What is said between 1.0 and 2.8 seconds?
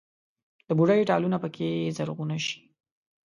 ټالونه پکښې زرغونه شي